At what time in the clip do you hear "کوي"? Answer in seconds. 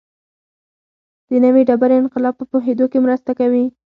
3.39-3.65